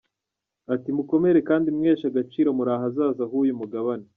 [0.73, 4.05] Ati “Mukomere kandi mwiheshe agaciro muri ahazaza h’uyu mugabane.